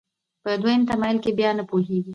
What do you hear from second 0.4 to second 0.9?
په دویم